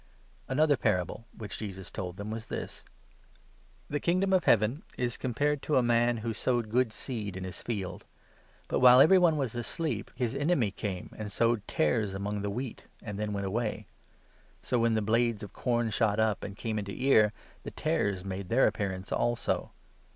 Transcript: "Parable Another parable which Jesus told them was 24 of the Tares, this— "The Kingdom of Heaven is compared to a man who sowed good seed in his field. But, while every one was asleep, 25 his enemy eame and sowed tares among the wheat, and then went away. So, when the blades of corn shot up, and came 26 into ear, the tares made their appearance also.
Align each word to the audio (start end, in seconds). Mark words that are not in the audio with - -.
"Parable 0.47 0.51
Another 0.57 0.77
parable 0.77 1.27
which 1.37 1.59
Jesus 1.59 1.91
told 1.91 2.17
them 2.17 2.31
was 2.31 2.47
24 2.47 2.47
of 2.47 2.47
the 2.47 2.65
Tares, 2.73 2.81
this— 2.81 2.85
"The 3.91 3.99
Kingdom 3.99 4.33
of 4.33 4.45
Heaven 4.45 4.81
is 4.97 5.15
compared 5.15 5.61
to 5.61 5.75
a 5.77 5.83
man 5.83 6.17
who 6.17 6.33
sowed 6.33 6.71
good 6.71 6.91
seed 6.91 7.37
in 7.37 7.43
his 7.43 7.61
field. 7.61 8.07
But, 8.67 8.79
while 8.79 8.99
every 8.99 9.19
one 9.19 9.37
was 9.37 9.53
asleep, 9.53 10.07
25 10.07 10.17
his 10.17 10.33
enemy 10.41 10.71
eame 10.71 11.09
and 11.17 11.31
sowed 11.31 11.67
tares 11.67 12.15
among 12.15 12.41
the 12.41 12.49
wheat, 12.49 12.85
and 13.03 13.19
then 13.19 13.31
went 13.31 13.45
away. 13.45 13.85
So, 14.63 14.79
when 14.79 14.95
the 14.95 15.03
blades 15.03 15.43
of 15.43 15.53
corn 15.53 15.91
shot 15.91 16.19
up, 16.19 16.43
and 16.43 16.57
came 16.57 16.77
26 16.77 16.89
into 16.97 17.07
ear, 17.07 17.31
the 17.61 17.69
tares 17.69 18.25
made 18.25 18.49
their 18.49 18.65
appearance 18.65 19.11
also. 19.11 19.69